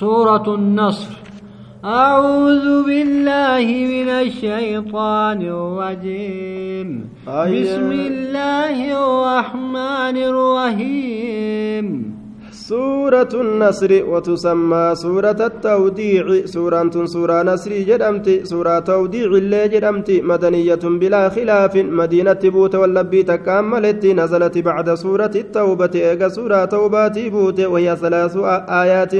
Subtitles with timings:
[0.00, 1.12] سورة النصر.
[1.84, 6.88] أعوذ بالله من الشيطان الرجيم.
[7.28, 11.86] بسم الله الرحمن الرحيم.
[12.50, 16.24] سورة النصر وتسمى سورة التوديع.
[16.44, 20.10] سورة سورة نصر جدمت سورة توديع اللي جدمت.
[20.10, 24.06] مدنية بلا خلاف مدينة بوت واللبي تكاملت.
[24.06, 28.36] نزلت بعد سورة التوبة إيجا سورة توبات بوت وهي ثلاث
[28.82, 29.14] آيات.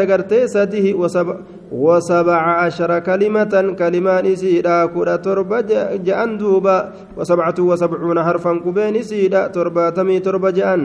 [0.00, 1.36] قرتي سده وسبع,
[1.72, 9.90] وسبع عشر كلمة كلمان إسيدا كرة تربة جأن دوبا وسبعة وسبعون حرفا كبين إسيدا تربة
[9.90, 10.82] تمي تربة جأن.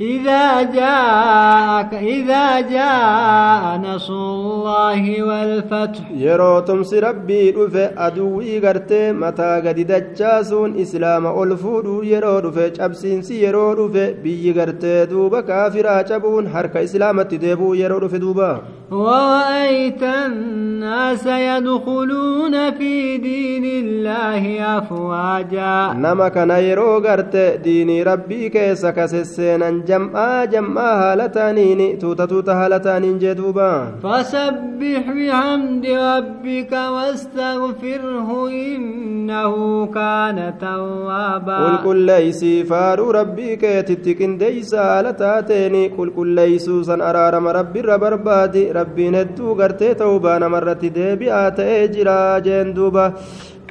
[0.00, 6.10] إذا جاءك إذا جاء نصر الله والفتح.
[6.16, 14.10] يروتم سربي رفع أدوي غرت متى قد دجاسون إسلام ألفود يرو رفع أبسين سيرو رفع
[14.22, 23.16] بي غرت دوبا كافرا جبون حرك إسلام تدبو يرو رفع دوبا ورأيت الناس يدخلون في
[23.16, 25.92] دين الله أفواجا.
[25.96, 32.78] نما كان يرو غرت ديني ربي كيسا كسسين jam'aa jam'aa haala taaniin tuuta tuuta haala
[32.86, 33.68] taaniin jee duuba
[34.04, 38.28] فسبح بحمد ربك واستغفره
[38.76, 39.54] إنه
[39.94, 49.14] كان توابا qulqulleeysii faaruu rabbii keetitti qindeeysa haala taateeni qulqulleeysuu san araarama rabbiirra barbaadi rabbiin
[49.20, 53.04] hedduu gartee ta'ubaa namarratti deebi'aa ta'ee jira jeen duuba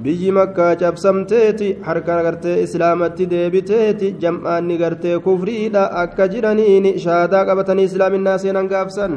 [0.01, 5.83] biyyi makkaa cabsamteeti harka gartee islaamatti deebiteeti jam'aanni gartee kufriidha.
[6.03, 9.13] Akka jiraniin shaadaa qabatanii islaaminaa seenan gaafsan